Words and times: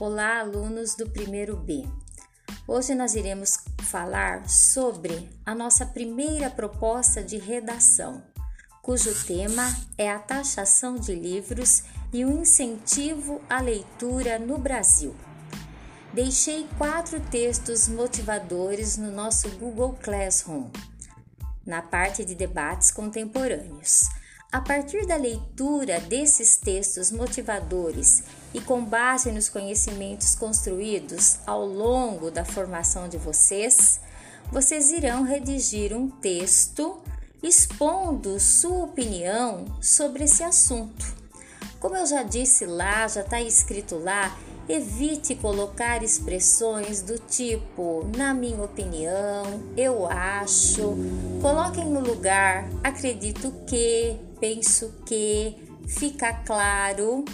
Olá, 0.00 0.38
alunos 0.38 0.94
do 0.94 1.10
primeiro 1.10 1.54
B. 1.54 1.84
Hoje 2.66 2.94
nós 2.94 3.14
iremos 3.14 3.58
falar 3.82 4.48
sobre 4.48 5.28
a 5.44 5.54
nossa 5.54 5.84
primeira 5.84 6.48
proposta 6.48 7.22
de 7.22 7.36
redação, 7.36 8.22
cujo 8.80 9.14
tema 9.26 9.62
é 9.98 10.10
a 10.10 10.18
taxação 10.18 10.94
de 10.94 11.14
livros 11.14 11.82
e 12.14 12.24
o 12.24 12.40
incentivo 12.40 13.42
à 13.46 13.60
leitura 13.60 14.38
no 14.38 14.56
Brasil. 14.56 15.14
Deixei 16.14 16.66
quatro 16.78 17.20
textos 17.20 17.86
motivadores 17.86 18.96
no 18.96 19.12
nosso 19.12 19.50
Google 19.58 19.98
Classroom, 20.02 20.70
na 21.66 21.82
parte 21.82 22.24
de 22.24 22.34
debates 22.34 22.90
contemporâneos. 22.90 24.04
A 24.50 24.62
partir 24.62 25.06
da 25.06 25.16
leitura 25.16 26.00
desses 26.00 26.56
textos 26.56 27.12
motivadores 27.12 28.24
e 28.52 28.60
com 28.60 28.84
base 28.84 29.30
nos 29.30 29.48
conhecimentos 29.48 30.34
construídos 30.34 31.38
ao 31.46 31.64
longo 31.64 32.30
da 32.30 32.44
formação 32.44 33.08
de 33.08 33.16
vocês, 33.16 34.00
vocês 34.50 34.90
irão 34.90 35.22
redigir 35.22 35.96
um 35.96 36.08
texto 36.08 37.00
expondo 37.42 38.38
sua 38.40 38.84
opinião 38.84 39.64
sobre 39.80 40.24
esse 40.24 40.42
assunto. 40.42 41.20
Como 41.78 41.96
eu 41.96 42.06
já 42.06 42.22
disse 42.22 42.66
lá, 42.66 43.08
já 43.08 43.22
está 43.22 43.40
escrito 43.40 43.96
lá, 43.96 44.36
evite 44.68 45.34
colocar 45.34 46.02
expressões 46.02 47.00
do 47.00 47.18
tipo 47.18 48.06
na 48.16 48.34
minha 48.34 48.62
opinião, 48.62 49.62
eu 49.76 50.06
acho. 50.06 50.94
Coloquem 51.40 51.86
no 51.86 52.00
lugar 52.00 52.68
acredito 52.84 53.52
que, 53.66 54.16
penso 54.38 54.92
que, 55.06 55.56
fica 55.86 56.32
claro. 56.44 57.24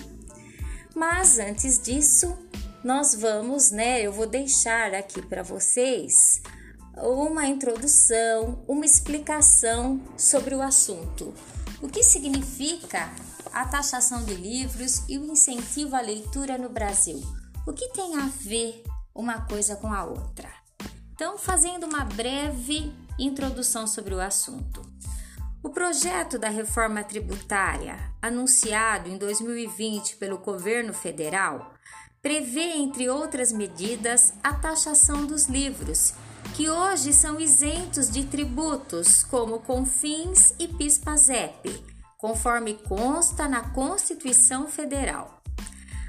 Mas 0.96 1.38
antes 1.38 1.78
disso, 1.78 2.38
nós 2.82 3.14
vamos, 3.14 3.70
né? 3.70 4.00
Eu 4.00 4.10
vou 4.10 4.26
deixar 4.26 4.94
aqui 4.94 5.20
para 5.20 5.42
vocês 5.42 6.40
uma 6.96 7.46
introdução, 7.46 8.64
uma 8.66 8.86
explicação 8.86 10.00
sobre 10.16 10.54
o 10.54 10.62
assunto. 10.62 11.34
O 11.82 11.88
que 11.88 12.02
significa 12.02 13.12
a 13.52 13.66
taxação 13.66 14.24
de 14.24 14.32
livros 14.36 15.02
e 15.06 15.18
o 15.18 15.30
incentivo 15.30 15.94
à 15.94 16.00
leitura 16.00 16.56
no 16.56 16.70
Brasil? 16.70 17.20
O 17.66 17.74
que 17.74 17.90
tem 17.90 18.16
a 18.16 18.28
ver 18.28 18.82
uma 19.14 19.42
coisa 19.42 19.76
com 19.76 19.92
a 19.92 20.02
outra? 20.02 20.48
Então, 21.12 21.36
fazendo 21.36 21.84
uma 21.84 22.06
breve 22.06 22.90
introdução 23.18 23.86
sobre 23.86 24.14
o 24.14 24.20
assunto. 24.20 24.80
O 25.66 25.70
projeto 25.70 26.38
da 26.38 26.48
reforma 26.48 27.02
tributária, 27.02 27.98
anunciado 28.22 29.08
em 29.08 29.18
2020 29.18 30.14
pelo 30.14 30.38
governo 30.38 30.92
federal, 30.92 31.74
prevê, 32.22 32.76
entre 32.76 33.10
outras 33.10 33.50
medidas, 33.50 34.32
a 34.44 34.52
taxação 34.52 35.26
dos 35.26 35.46
livros, 35.46 36.14
que 36.54 36.70
hoje 36.70 37.12
são 37.12 37.40
isentos 37.40 38.08
de 38.08 38.24
tributos 38.24 39.24
como 39.24 39.58
CONFINS 39.58 40.54
e 40.56 40.68
PIS/PASEP, 40.68 41.84
conforme 42.16 42.74
consta 42.74 43.48
na 43.48 43.70
Constituição 43.70 44.68
Federal. 44.68 45.42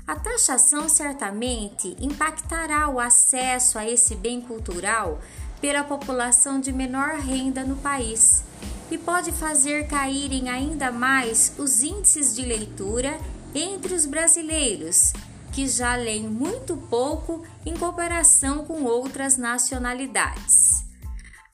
A 0.05 0.15
taxação 0.15 0.87
certamente 0.87 1.97
impactará 1.99 2.87
o 2.89 2.99
acesso 2.99 3.79
a 3.79 3.89
esse 3.89 4.13
bem 4.13 4.39
cultural 4.39 5.19
pela 5.59 5.83
população 5.83 6.59
de 6.59 6.71
menor 6.71 7.19
renda 7.19 7.63
no 7.63 7.75
país 7.77 8.43
e 8.89 8.97
pode 8.97 9.31
fazer 9.31 9.87
caírem 9.87 10.49
ainda 10.49 10.91
mais 10.91 11.53
os 11.57 11.83
índices 11.83 12.35
de 12.35 12.43
leitura 12.43 13.19
entre 13.53 13.93
os 13.93 14.05
brasileiros, 14.05 15.13
que 15.53 15.67
já 15.67 15.95
leem 15.95 16.29
muito 16.29 16.77
pouco 16.89 17.45
em 17.65 17.75
comparação 17.75 18.63
com 18.65 18.83
outras 18.83 19.37
nacionalidades. 19.37 20.85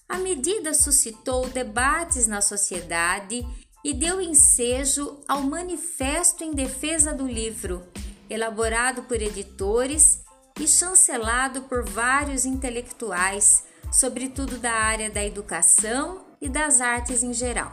A 0.08 0.18
medida 0.20 0.74
suscitou 0.74 1.48
debates 1.50 2.28
na 2.28 2.42
sociedade 2.42 3.48
e 3.84 3.94
deu 3.94 4.22
ensejo 4.22 5.20
ao 5.28 5.42
Manifesto 5.42 6.44
em 6.44 6.52
Defesa 6.52 7.14
do 7.14 7.26
Livro, 7.26 7.84
elaborado 8.30 9.04
por 9.04 9.22
editores 9.22 10.24
e 10.60 10.68
chancelado 10.68 11.64
por 11.64 11.84
vários 11.84 12.46
intelectuais, 12.46 13.64
sobretudo 13.94 14.58
da 14.58 14.72
área 14.72 15.10
da 15.10 15.24
educação 15.24 16.26
e 16.42 16.50
das 16.50 16.82
artes 16.82 17.22
em 17.22 17.34
geral. 17.34 17.72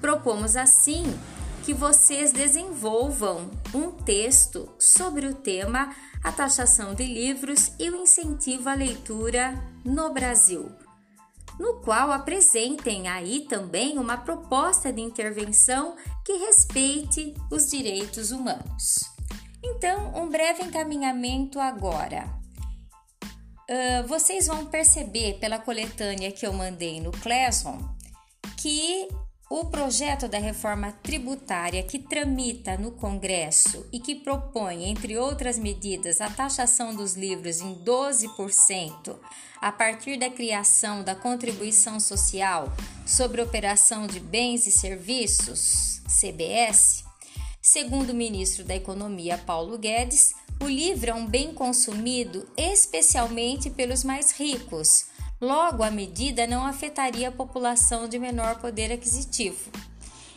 Propomos 0.00 0.56
assim 0.56 1.04
que 1.64 1.74
vocês 1.74 2.32
desenvolvam 2.32 3.50
um 3.74 3.90
texto 3.92 4.74
sobre 4.78 5.26
o 5.26 5.34
tema 5.34 5.94
a 6.24 6.32
taxação 6.32 6.94
de 6.94 7.04
livros 7.04 7.72
e 7.78 7.90
o 7.90 7.96
incentivo 7.96 8.68
à 8.68 8.74
leitura 8.74 9.54
no 9.84 10.12
Brasil, 10.12 10.72
no 11.60 11.74
qual 11.80 12.10
apresentem 12.10 13.06
aí 13.06 13.46
também 13.48 13.98
uma 13.98 14.16
proposta 14.16 14.92
de 14.92 15.02
intervenção 15.02 15.94
que 16.24 16.32
respeite 16.38 17.34
os 17.50 17.68
direitos 17.68 18.30
humanos. 18.30 19.00
Então, 19.62 20.14
um 20.16 20.28
breve 20.28 20.62
encaminhamento 20.62 21.60
agora. 21.60 22.37
Uh, 23.70 24.06
vocês 24.08 24.46
vão 24.46 24.64
perceber 24.64 25.34
pela 25.34 25.58
coletânea 25.58 26.32
que 26.32 26.46
eu 26.46 26.54
mandei 26.54 27.02
no 27.02 27.12
Classroom 27.12 27.78
que 28.56 29.06
o 29.50 29.66
projeto 29.66 30.26
da 30.26 30.38
reforma 30.38 30.92
tributária 31.02 31.82
que 31.82 31.98
tramita 31.98 32.76
no 32.76 32.92
Congresso 32.92 33.86
e 33.92 34.00
que 34.00 34.14
propõe, 34.14 34.84
entre 34.84 35.16
outras 35.16 35.58
medidas, 35.58 36.20
a 36.20 36.28
taxação 36.28 36.94
dos 36.94 37.14
livros 37.14 37.60
em 37.60 37.74
12% 37.76 39.16
a 39.60 39.72
partir 39.72 40.18
da 40.18 40.30
criação 40.30 41.02
da 41.02 41.14
contribuição 41.14 41.98
social 41.98 42.72
sobre 43.06 43.40
operação 43.40 44.06
de 44.06 44.20
bens 44.20 44.66
e 44.66 44.70
serviços, 44.70 46.02
CBS, 46.08 47.04
segundo 47.60 48.10
o 48.10 48.14
ministro 48.14 48.64
da 48.64 48.74
Economia 48.74 49.38
Paulo 49.38 49.78
Guedes, 49.78 50.34
o 50.60 50.66
livro 50.66 51.10
é 51.10 51.14
um 51.14 51.26
bem 51.26 51.54
consumido 51.54 52.46
especialmente 52.56 53.70
pelos 53.70 54.04
mais 54.04 54.32
ricos. 54.32 55.06
Logo, 55.40 55.82
a 55.84 55.90
medida 55.90 56.46
não 56.46 56.66
afetaria 56.66 57.28
a 57.28 57.32
população 57.32 58.08
de 58.08 58.18
menor 58.18 58.58
poder 58.58 58.92
aquisitivo. 58.92 59.70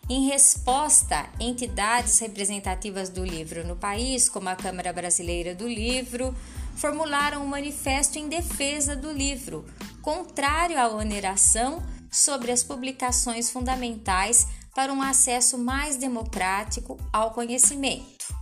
Em 0.10 0.28
resposta, 0.28 1.28
entidades 1.40 2.20
representativas 2.20 3.10
do 3.10 3.24
livro 3.24 3.66
no 3.66 3.76
país, 3.76 4.30
como 4.30 4.50
a 4.50 4.56
Câmara 4.56 4.94
Brasileira 4.94 5.56
do 5.56 5.68
Livro, 5.68 6.36
formularam 6.76 7.44
um 7.44 7.48
manifesto 7.48 8.20
em 8.20 8.28
defesa 8.28 8.96
do 8.96 9.12
livro, 9.12 9.66
contrário 10.02 10.80
à 10.80 10.88
oneração 10.88 11.82
sobre 12.12 12.52
as 12.52 12.64
publicações 12.64 13.50
fundamentais 13.50 14.48
para 14.76 14.92
um 14.92 15.02
acesso 15.02 15.58
mais 15.58 15.98
democrático 15.98 17.00
ao 17.12 17.32
conhecimento. 17.32 18.41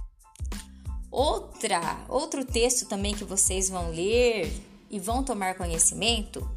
Outra, 1.12 2.06
outro 2.08 2.46
texto 2.46 2.86
também 2.86 3.16
que 3.16 3.24
vocês 3.24 3.70
vão 3.70 3.90
ler 3.90 4.54
e 4.90 5.00
vão 5.00 5.24
tomar 5.24 5.56
conhecimento 5.56 6.48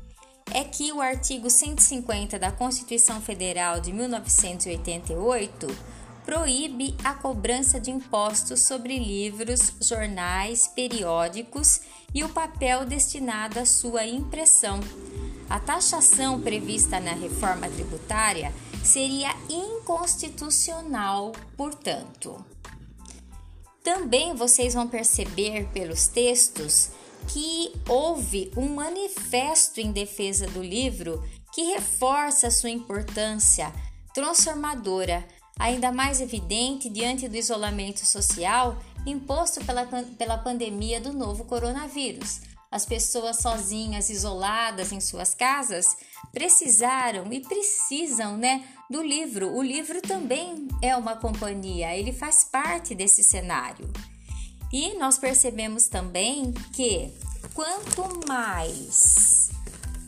é 0.52 0.62
que 0.62 0.92
o 0.92 1.00
artigo 1.00 1.48
150 1.48 2.38
da 2.38 2.52
Constituição 2.52 3.20
Federal 3.20 3.80
de 3.80 3.92
1988 3.92 5.66
proíbe 6.24 6.94
a 7.02 7.14
cobrança 7.14 7.80
de 7.80 7.90
impostos 7.90 8.60
sobre 8.60 8.98
livros, 8.98 9.72
jornais, 9.80 10.68
periódicos 10.68 11.80
e 12.14 12.22
o 12.22 12.28
papel 12.28 12.84
destinado 12.84 13.58
à 13.58 13.64
sua 13.66 14.06
impressão. 14.06 14.78
A 15.48 15.58
taxação 15.58 16.40
prevista 16.40 17.00
na 17.00 17.12
reforma 17.12 17.68
tributária 17.68 18.52
seria 18.84 19.34
inconstitucional, 19.48 21.32
portanto. 21.56 22.44
Também 23.82 24.34
vocês 24.34 24.74
vão 24.74 24.86
perceber 24.86 25.68
pelos 25.72 26.06
textos 26.06 26.90
que 27.28 27.72
houve 27.88 28.52
um 28.56 28.68
manifesto 28.74 29.80
em 29.80 29.92
defesa 29.92 30.46
do 30.46 30.62
livro 30.62 31.22
que 31.52 31.62
reforça 31.72 32.50
sua 32.50 32.70
importância 32.70 33.72
transformadora, 34.14 35.26
ainda 35.58 35.92
mais 35.92 36.20
evidente 36.20 36.88
diante 36.88 37.28
do 37.28 37.36
isolamento 37.36 38.06
social 38.06 38.76
imposto 39.04 39.64
pela, 39.64 39.84
pela 39.86 40.38
pandemia 40.38 41.00
do 41.00 41.12
novo 41.12 41.44
coronavírus. 41.44 42.40
As 42.70 42.86
pessoas 42.86 43.38
sozinhas, 43.38 44.08
isoladas 44.08 44.92
em 44.92 45.00
suas 45.00 45.34
casas, 45.34 45.96
precisaram 46.32 47.32
e 47.32 47.40
precisam, 47.40 48.36
né, 48.36 48.64
do 48.90 49.02
livro. 49.02 49.54
O 49.54 49.62
livro 49.62 50.00
também 50.00 50.66
é 50.80 50.96
uma 50.96 51.16
companhia, 51.16 51.96
ele 51.96 52.12
faz 52.12 52.44
parte 52.44 52.94
desse 52.94 53.22
cenário. 53.22 53.92
E 54.72 54.94
nós 54.98 55.18
percebemos 55.18 55.86
também 55.86 56.52
que 56.72 57.12
quanto 57.54 58.26
mais 58.26 59.50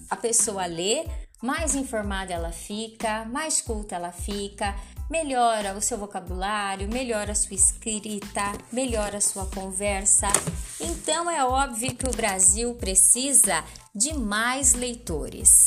a 0.09 0.17
pessoa 0.17 0.65
lê, 0.65 1.07
mais 1.43 1.75
informada 1.75 2.33
ela 2.33 2.53
fica, 2.53 3.27
mais 3.27 3.61
culta 3.61 3.97
ela 3.97 4.13
fica, 4.13 4.75
melhora 5.11 5.77
o 5.77 5.83
seu 5.83 5.99
vocabulário, 5.99 6.89
melhora 6.89 7.33
a 7.33 7.35
sua 7.35 7.55
escrita, 7.55 8.53
melhora 8.73 9.19
a 9.19 9.21
sua 9.21 9.47
conversa. 9.47 10.29
Então 10.81 11.31
é 11.31 11.45
óbvio 11.45 11.95
que 11.95 12.09
o 12.09 12.17
Brasil 12.17 12.75
precisa 12.77 13.63
de 13.95 14.15
mais 14.15 14.73
leitores. 14.73 15.64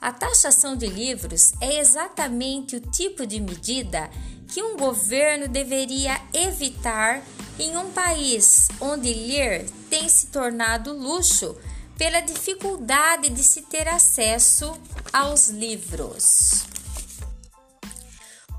A 0.00 0.12
taxação 0.12 0.76
de 0.76 0.86
livros 0.86 1.52
é 1.60 1.78
exatamente 1.78 2.76
o 2.76 2.80
tipo 2.80 3.26
de 3.26 3.40
medida 3.40 4.10
que 4.52 4.62
um 4.62 4.76
governo 4.76 5.48
deveria 5.48 6.20
evitar 6.32 7.22
em 7.58 7.76
um 7.76 7.90
país 7.90 8.68
onde 8.80 9.12
ler 9.12 9.68
tem 9.88 10.08
se 10.08 10.28
tornado 10.28 10.92
luxo 10.92 11.56
pela 11.96 12.20
dificuldade 12.20 13.30
de 13.30 13.42
se 13.42 13.62
ter 13.62 13.88
acesso 13.88 14.78
aos 15.12 15.48
livros. 15.48 16.66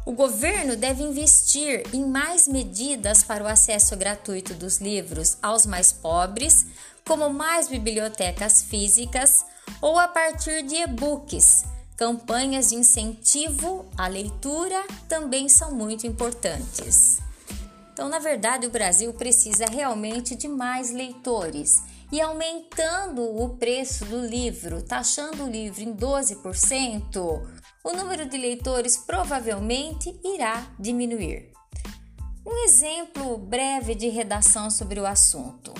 O 0.06 0.14
governo 0.14 0.76
deve 0.76 1.04
investir 1.04 1.84
em 1.94 2.06
mais 2.06 2.48
medidas 2.48 3.24
para 3.24 3.44
o 3.44 3.48
acesso 3.48 3.96
gratuito 3.96 4.54
dos 4.54 4.80
livros 4.80 5.38
aos 5.42 5.66
mais 5.66 5.92
pobres, 5.92 6.66
como 7.06 7.30
mais 7.30 7.68
bibliotecas 7.68 8.64
físicas 8.64 9.46
ou 9.82 9.98
a 9.98 10.08
partir 10.08 10.64
de 10.64 10.76
e-books. 10.76 11.66
Campanhas 11.96 12.70
de 12.70 12.76
incentivo 12.76 13.86
à 13.98 14.08
leitura 14.08 14.86
também 15.10 15.50
são 15.50 15.72
muito 15.72 16.06
importantes. 16.06 17.20
Então, 17.92 18.08
na 18.08 18.20
verdade, 18.20 18.68
o 18.68 18.72
Brasil 18.72 19.12
precisa 19.14 19.66
realmente 19.66 20.36
de 20.36 20.48
mais 20.48 20.92
leitores 20.92 21.82
e 22.12 22.22
aumentando 22.22 23.24
o 23.24 23.50
preço 23.58 24.06
do 24.06 24.20
livro, 24.20 24.82
taxando 24.82 25.44
o 25.44 25.50
livro 25.50 25.82
em 25.82 25.94
12%, 25.96 27.58
o 27.84 27.94
número 27.94 28.28
de 28.28 28.38
leitores 28.38 28.98
provavelmente 28.98 30.14
irá 30.24 30.68
diminuir. 30.80 31.52
Um 32.46 32.64
exemplo 32.64 33.38
breve 33.38 33.96
de 33.96 34.08
redação 34.08 34.70
sobre 34.70 35.00
o 35.00 35.06
assunto. 35.06 35.74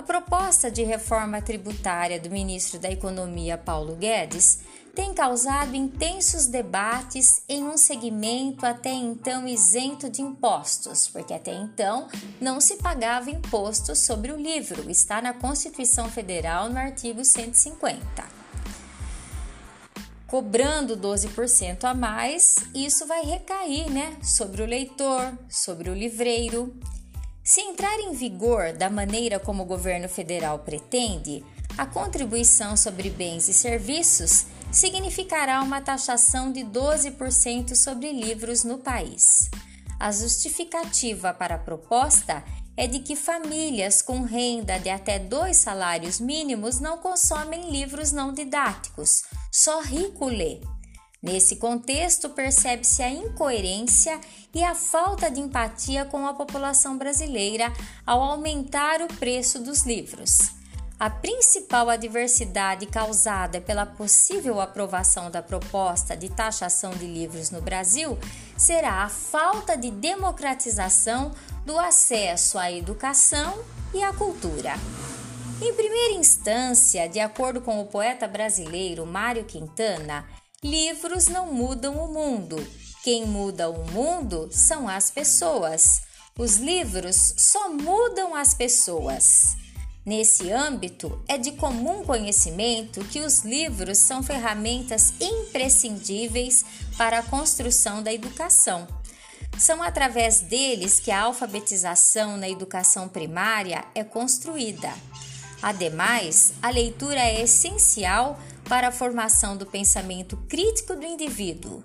A 0.00 0.02
proposta 0.02 0.70
de 0.70 0.82
reforma 0.82 1.42
tributária 1.42 2.18
do 2.18 2.30
ministro 2.30 2.78
da 2.78 2.90
Economia 2.90 3.58
Paulo 3.58 3.94
Guedes 3.96 4.60
tem 4.94 5.12
causado 5.12 5.76
intensos 5.76 6.46
debates 6.46 7.42
em 7.46 7.64
um 7.64 7.76
segmento 7.76 8.64
até 8.64 8.88
então 8.88 9.46
isento 9.46 10.08
de 10.08 10.22
impostos, 10.22 11.06
porque 11.06 11.34
até 11.34 11.52
então 11.52 12.08
não 12.40 12.62
se 12.62 12.76
pagava 12.76 13.30
imposto 13.30 13.94
sobre 13.94 14.32
o 14.32 14.36
livro, 14.36 14.90
está 14.90 15.20
na 15.20 15.34
Constituição 15.34 16.08
Federal 16.08 16.70
no 16.70 16.78
artigo 16.78 17.22
150. 17.22 18.00
Cobrando 20.26 20.96
12% 20.96 21.84
a 21.84 21.92
mais, 21.92 22.54
isso 22.74 23.06
vai 23.06 23.22
recair 23.22 23.90
né, 23.90 24.16
sobre 24.22 24.62
o 24.62 24.66
leitor, 24.66 25.30
sobre 25.50 25.90
o 25.90 25.94
livreiro. 25.94 26.74
Se 27.50 27.62
entrar 27.62 27.98
em 27.98 28.12
vigor 28.12 28.72
da 28.74 28.88
maneira 28.88 29.40
como 29.40 29.64
o 29.64 29.66
governo 29.66 30.08
federal 30.08 30.60
pretende, 30.60 31.44
a 31.76 31.84
contribuição 31.84 32.76
sobre 32.76 33.10
bens 33.10 33.48
e 33.48 33.52
serviços 33.52 34.46
significará 34.70 35.60
uma 35.60 35.80
taxação 35.80 36.52
de 36.52 36.60
12% 36.60 37.74
sobre 37.74 38.12
livros 38.12 38.62
no 38.62 38.78
país. 38.78 39.50
A 39.98 40.12
justificativa 40.12 41.34
para 41.34 41.56
a 41.56 41.58
proposta 41.58 42.44
é 42.76 42.86
de 42.86 43.00
que 43.00 43.16
famílias 43.16 44.00
com 44.00 44.22
renda 44.22 44.78
de 44.78 44.88
até 44.88 45.18
dois 45.18 45.56
salários 45.56 46.20
mínimos 46.20 46.78
não 46.78 46.98
consomem 46.98 47.68
livros 47.68 48.12
não 48.12 48.32
didáticos, 48.32 49.24
só 49.50 49.80
rico 49.80 50.26
lê. 50.26 50.60
Nesse 51.22 51.56
contexto, 51.56 52.30
percebe-se 52.30 53.02
a 53.02 53.10
incoerência 53.10 54.18
e 54.54 54.64
a 54.64 54.74
falta 54.74 55.30
de 55.30 55.38
empatia 55.38 56.06
com 56.06 56.26
a 56.26 56.32
população 56.32 56.96
brasileira 56.96 57.70
ao 58.06 58.22
aumentar 58.22 59.02
o 59.02 59.06
preço 59.06 59.60
dos 59.60 59.84
livros. 59.84 60.52
A 60.98 61.08
principal 61.08 61.88
adversidade 61.88 62.86
causada 62.86 63.60
pela 63.60 63.86
possível 63.86 64.60
aprovação 64.60 65.30
da 65.30 65.42
proposta 65.42 66.16
de 66.16 66.28
taxação 66.28 66.90
de 66.90 67.06
livros 67.06 67.50
no 67.50 67.60
Brasil 67.60 68.18
será 68.56 69.04
a 69.04 69.08
falta 69.08 69.76
de 69.76 69.90
democratização 69.90 71.32
do 71.64 71.78
acesso 71.78 72.58
à 72.58 72.70
educação 72.70 73.62
e 73.94 74.02
à 74.02 74.12
cultura. 74.12 74.74
Em 75.62 75.74
primeira 75.74 76.14
instância, 76.14 77.08
de 77.08 77.20
acordo 77.20 77.60
com 77.60 77.80
o 77.80 77.86
poeta 77.86 78.26
brasileiro 78.26 79.04
Mário 79.06 79.44
Quintana, 79.44 80.26
Livros 80.62 81.26
não 81.26 81.50
mudam 81.50 81.96
o 82.04 82.12
mundo. 82.12 82.62
Quem 83.02 83.24
muda 83.24 83.70
o 83.70 83.90
mundo 83.92 84.50
são 84.52 84.86
as 84.86 85.10
pessoas. 85.10 86.02
Os 86.36 86.58
livros 86.58 87.32
só 87.38 87.70
mudam 87.72 88.34
as 88.34 88.52
pessoas. 88.52 89.56
Nesse 90.04 90.52
âmbito, 90.52 91.18
é 91.26 91.38
de 91.38 91.52
comum 91.52 92.04
conhecimento 92.04 93.02
que 93.06 93.20
os 93.20 93.42
livros 93.42 93.96
são 93.96 94.22
ferramentas 94.22 95.14
imprescindíveis 95.18 96.62
para 96.98 97.20
a 97.20 97.22
construção 97.22 98.02
da 98.02 98.12
educação. 98.12 98.86
São 99.58 99.82
através 99.82 100.42
deles 100.42 101.00
que 101.00 101.10
a 101.10 101.22
alfabetização 101.22 102.36
na 102.36 102.50
educação 102.50 103.08
primária 103.08 103.82
é 103.94 104.04
construída. 104.04 104.92
Ademais, 105.62 106.52
a 106.60 106.68
leitura 106.68 107.20
é 107.20 107.42
essencial 107.42 108.38
para 108.70 108.86
a 108.86 108.92
formação 108.92 109.56
do 109.56 109.66
pensamento 109.66 110.36
crítico 110.48 110.94
do 110.94 111.04
indivíduo. 111.04 111.82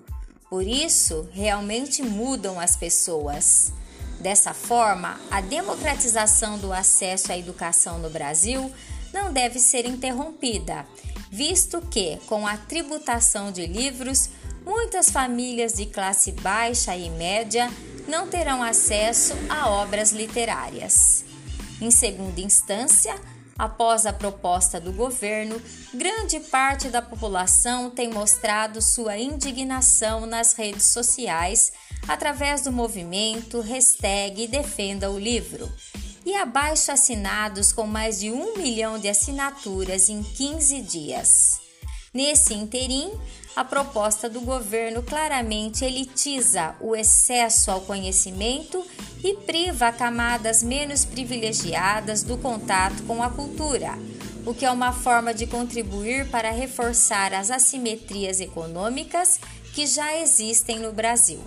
Por 0.47 0.61
isso, 0.67 1.27
realmente 1.33 2.03
mudam 2.03 2.59
as 2.59 2.75
pessoas. 2.75 3.73
Dessa 4.19 4.53
forma, 4.53 5.19
a 5.31 5.41
democratização 5.41 6.59
do 6.59 6.71
acesso 6.71 7.31
à 7.31 7.37
educação 7.37 7.97
no 7.97 8.11
Brasil 8.11 8.71
não 9.11 9.33
deve 9.33 9.57
ser 9.57 9.87
interrompida, 9.87 10.85
visto 11.31 11.81
que, 11.81 12.17
com 12.27 12.45
a 12.45 12.55
tributação 12.55 13.51
de 13.51 13.65
livros, 13.65 14.29
muitas 14.63 15.09
famílias 15.09 15.73
de 15.73 15.87
classe 15.87 16.33
baixa 16.33 16.95
e 16.95 17.09
média 17.09 17.67
não 18.07 18.27
terão 18.27 18.61
acesso 18.61 19.33
a 19.49 19.71
obras 19.71 20.11
literárias. 20.11 21.25
Em 21.81 21.89
segunda 21.89 22.41
instância, 22.41 23.19
Após 23.57 24.05
a 24.05 24.11
proposta 24.11 24.81
do 24.81 24.91
governo, 24.91 25.61
grande 25.93 26.41
parte 26.41 26.89
da 26.89 27.01
população 27.01 27.89
tem 27.89 28.09
mostrado 28.09 28.81
sua 28.81 29.17
indignação 29.17 30.25
nas 30.25 30.53
redes 30.53 30.87
sociais 30.87 31.71
através 32.05 32.61
do 32.63 32.71
movimento 32.71 33.61
hashtag 33.61 34.47
Defenda 34.47 35.09
o 35.09 35.17
Livro 35.17 35.71
e 36.25 36.35
abaixo 36.35 36.91
assinados 36.91 37.71
com 37.71 37.87
mais 37.87 38.19
de 38.19 38.29
um 38.29 38.57
milhão 38.57 38.99
de 38.99 39.07
assinaturas 39.07 40.09
em 40.09 40.21
15 40.21 40.81
dias. 40.81 41.61
Nesse 42.13 42.53
interim, 42.53 43.11
a 43.55 43.63
proposta 43.63 44.29
do 44.29 44.41
governo 44.41 45.01
claramente 45.01 45.85
elitiza 45.85 46.75
o 46.81 46.93
excesso 46.93 47.71
ao 47.71 47.81
conhecimento 47.81 48.85
e 49.23 49.33
priva 49.33 49.93
camadas 49.93 50.61
menos 50.61 51.05
privilegiadas 51.05 52.21
do 52.21 52.37
contato 52.37 53.01
com 53.03 53.23
a 53.23 53.29
cultura, 53.29 53.97
o 54.45 54.53
que 54.53 54.65
é 54.65 54.71
uma 54.71 54.91
forma 54.91 55.33
de 55.33 55.47
contribuir 55.47 56.29
para 56.29 56.51
reforçar 56.51 57.33
as 57.33 57.49
assimetrias 57.49 58.41
econômicas 58.41 59.39
que 59.73 59.87
já 59.87 60.17
existem 60.17 60.79
no 60.79 60.91
Brasil. 60.91 61.39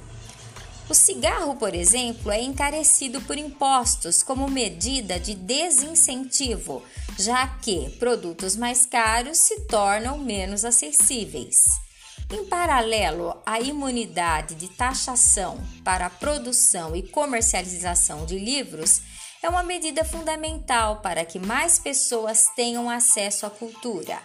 O 0.88 0.94
cigarro, 0.94 1.56
por 1.56 1.74
exemplo, 1.74 2.32
é 2.32 2.40
encarecido 2.40 3.20
por 3.20 3.36
impostos 3.36 4.22
como 4.22 4.48
medida 4.48 5.20
de 5.20 5.34
desincentivo, 5.34 6.82
já 7.18 7.46
que 7.46 7.90
produtos 7.98 8.56
mais 8.56 8.86
caros 8.86 9.36
se 9.36 9.60
tornam 9.66 10.16
menos 10.16 10.64
acessíveis. 10.64 11.87
Em 12.30 12.44
paralelo 12.44 13.34
à 13.46 13.58
imunidade 13.58 14.54
de 14.54 14.68
taxação 14.68 15.58
para 15.82 16.06
a 16.06 16.10
produção 16.10 16.94
e 16.94 17.02
comercialização 17.02 18.26
de 18.26 18.38
livros, 18.38 19.00
é 19.42 19.48
uma 19.48 19.62
medida 19.62 20.04
fundamental 20.04 20.96
para 21.00 21.24
que 21.24 21.38
mais 21.38 21.78
pessoas 21.78 22.46
tenham 22.54 22.90
acesso 22.90 23.46
à 23.46 23.50
cultura. 23.50 24.18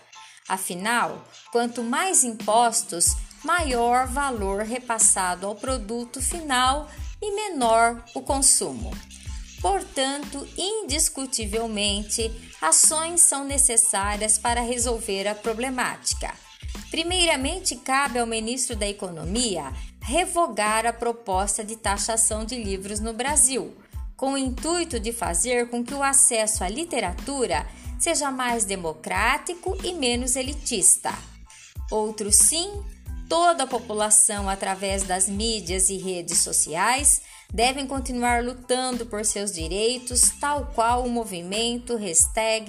Afinal, 0.49 1.23
quanto 1.49 1.81
mais 1.81 2.25
impostos, 2.25 3.15
maior 3.41 4.05
valor 4.07 4.63
repassado 4.63 5.47
ao 5.47 5.55
produto 5.55 6.21
final 6.21 6.89
e 7.21 7.31
menor 7.33 8.03
o 8.13 8.21
consumo. 8.21 8.91
Portanto, 9.61 10.45
indiscutivelmente, 10.57 12.29
ações 12.61 13.21
são 13.21 13.45
necessárias 13.45 14.37
para 14.37 14.59
resolver 14.59 15.25
a 15.25 15.33
problemática. 15.33 16.33
Primeiramente, 16.89 17.75
cabe 17.75 18.19
ao 18.19 18.27
ministro 18.27 18.75
da 18.75 18.87
Economia 18.87 19.73
revogar 20.01 20.85
a 20.85 20.93
proposta 20.93 21.63
de 21.63 21.75
taxação 21.75 22.45
de 22.45 22.61
livros 22.61 22.99
no 22.99 23.13
Brasil, 23.13 23.75
com 24.15 24.33
o 24.33 24.37
intuito 24.37 24.99
de 24.99 25.11
fazer 25.11 25.69
com 25.69 25.83
que 25.83 25.93
o 25.93 26.03
acesso 26.03 26.63
à 26.63 26.69
literatura 26.69 27.65
seja 27.99 28.29
mais 28.29 28.65
democrático 28.65 29.77
e 29.83 29.93
menos 29.93 30.35
elitista. 30.35 31.13
Outros 31.89 32.35
sim, 32.35 32.83
toda 33.29 33.63
a 33.63 33.67
população, 33.67 34.49
através 34.49 35.03
das 35.03 35.29
mídias 35.29 35.89
e 35.89 35.97
redes 35.97 36.39
sociais, 36.39 37.21
devem 37.53 37.85
continuar 37.85 38.43
lutando 38.43 39.05
por 39.05 39.23
seus 39.23 39.53
direitos, 39.53 40.31
tal 40.39 40.71
qual 40.73 41.05
o 41.05 41.09
movimento 41.09 41.95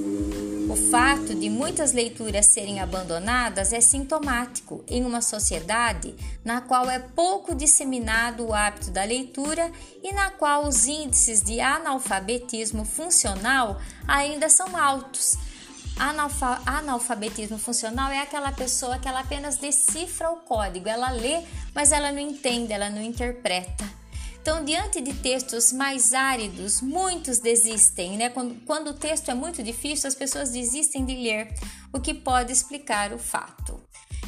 O 0.70 0.76
fato 0.76 1.34
de 1.34 1.50
muitas 1.50 1.92
leituras 1.92 2.46
serem 2.46 2.78
abandonadas 2.78 3.72
é 3.72 3.80
sintomático 3.80 4.84
em 4.86 5.04
uma 5.04 5.20
sociedade 5.20 6.14
na 6.44 6.60
qual 6.60 6.88
é 6.88 7.00
pouco 7.00 7.52
disseminado 7.52 8.46
o 8.46 8.54
hábito 8.54 8.92
da 8.92 9.02
leitura 9.02 9.72
e 10.00 10.12
na 10.12 10.30
qual 10.30 10.68
os 10.68 10.86
índices 10.86 11.42
de 11.42 11.60
analfabetismo 11.60 12.84
funcional 12.84 13.80
ainda 14.06 14.48
são 14.48 14.76
altos. 14.76 15.36
Analfa 16.00 16.62
analfabetismo 16.64 17.58
funcional 17.58 18.10
é 18.10 18.20
aquela 18.20 18.50
pessoa 18.52 18.98
que 18.98 19.06
ela 19.06 19.20
apenas 19.20 19.56
decifra 19.56 20.30
o 20.30 20.36
código, 20.38 20.88
ela 20.88 21.10
lê, 21.10 21.42
mas 21.74 21.92
ela 21.92 22.10
não 22.10 22.18
entende, 22.18 22.72
ela 22.72 22.88
não 22.88 23.02
interpreta. 23.02 23.84
Então, 24.40 24.64
diante 24.64 25.02
de 25.02 25.12
textos 25.12 25.70
mais 25.74 26.14
áridos, 26.14 26.80
muitos 26.80 27.38
desistem, 27.38 28.16
né? 28.16 28.30
Quando, 28.30 28.54
quando 28.64 28.88
o 28.88 28.94
texto 28.94 29.30
é 29.30 29.34
muito 29.34 29.62
difícil, 29.62 30.08
as 30.08 30.14
pessoas 30.14 30.48
desistem 30.48 31.04
de 31.04 31.14
ler, 31.14 31.52
o 31.92 32.00
que 32.00 32.14
pode 32.14 32.50
explicar 32.50 33.12
o 33.12 33.18
fato. 33.18 33.78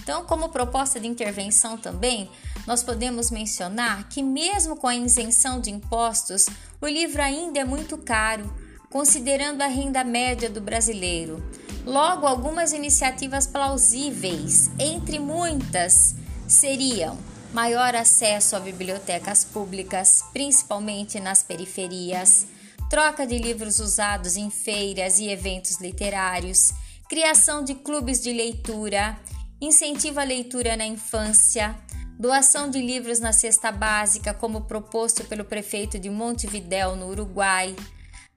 Então, 0.03 0.27
como 0.27 0.51
proposta 0.51 1.01
de 1.01 1.09
intervenção 1.09 1.79
também, 1.79 2.31
nós 2.67 2.83
podemos 2.83 3.31
mencionar 3.31 4.11
que, 4.11 4.23
mesmo 4.23 4.77
com 4.77 4.89
a 4.89 4.95
isenção 4.95 5.59
de 5.59 5.71
impostos, 5.71 6.45
o 6.83 6.87
livro 6.87 7.23
ainda 7.23 7.61
é 7.61 7.65
muito 7.65 7.97
caro, 7.97 8.55
considerando 8.91 9.63
a 9.63 9.67
renda 9.67 10.05
média 10.05 10.51
do 10.51 10.61
brasileiro. 10.61 11.43
Logo, 11.85 12.27
algumas 12.27 12.73
iniciativas 12.73 13.47
plausíveis, 13.47 14.71
entre 14.79 15.19
muitas, 15.19 16.15
seriam 16.47 17.19
maior 17.53 17.95
acesso 17.95 18.57
a 18.57 18.61
bibliotecas 18.61 19.45
públicas, 19.45 20.25
principalmente 20.33 21.19
nas 21.21 21.43
periferias, 21.43 22.47
troca 22.89 23.27
de 23.27 23.39
livros 23.39 23.79
usados 23.79 24.37
em 24.37 24.49
feiras 24.49 25.19
e 25.19 25.29
eventos 25.29 25.81
literários, 25.81 26.73
criação 27.09 27.65
de 27.65 27.75
clubes 27.75 28.23
de 28.23 28.33
leitura, 28.33 29.19
incentivo 29.61 30.21
à 30.21 30.25
leitura 30.25 30.77
na 30.77 30.87
infância, 30.87 31.77
doação 32.19 32.71
de 32.71 32.81
livros 32.81 33.19
na 33.19 33.33
cesta 33.33 33.73
básica, 33.73 34.33
como 34.33 34.63
proposto 34.63 35.25
pelo 35.25 35.45
prefeito 35.45 35.99
de 35.99 36.09
Montevidéu, 36.09 36.95
no 36.95 37.09
Uruguai. 37.09 37.75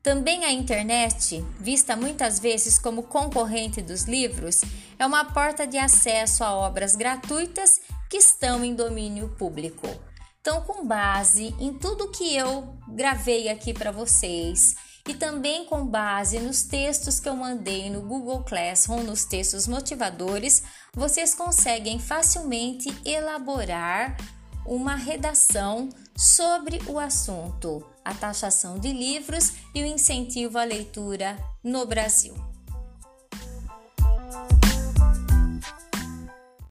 Também 0.05 0.45
a 0.45 0.51
internet, 0.51 1.43
vista 1.59 1.95
muitas 1.95 2.37
vezes 2.37 2.77
como 2.77 3.01
concorrente 3.01 3.81
dos 3.81 4.03
livros, 4.03 4.61
é 4.99 5.03
uma 5.03 5.25
porta 5.25 5.65
de 5.65 5.79
acesso 5.79 6.43
a 6.43 6.53
obras 6.53 6.95
gratuitas 6.95 7.81
que 8.07 8.17
estão 8.17 8.63
em 8.63 8.75
domínio 8.75 9.29
público. 9.29 9.87
Então, 10.39 10.61
com 10.61 10.85
base 10.85 11.55
em 11.59 11.73
tudo 11.73 12.11
que 12.11 12.35
eu 12.35 12.77
gravei 12.89 13.49
aqui 13.49 13.73
para 13.73 13.91
vocês 13.91 14.75
e 15.09 15.15
também 15.15 15.65
com 15.65 15.83
base 15.83 16.37
nos 16.37 16.61
textos 16.61 17.19
que 17.19 17.27
eu 17.27 17.35
mandei 17.35 17.89
no 17.89 18.03
Google 18.03 18.43
Classroom, 18.43 19.01
nos 19.01 19.25
textos 19.25 19.67
motivadores, 19.67 20.61
vocês 20.93 21.33
conseguem 21.33 21.97
facilmente 21.97 22.95
elaborar 23.03 24.15
uma 24.67 24.93
redação 24.93 25.89
sobre 26.15 26.79
o 26.85 26.99
assunto, 26.99 27.83
a 28.05 28.13
taxação 28.13 28.79
de 28.79 28.93
livros 28.93 29.53
e 29.73 29.81
o 29.81 29.85
incentivo 29.85 30.57
à 30.57 30.63
leitura 30.63 31.37
no 31.63 31.85
Brasil. 31.85 32.54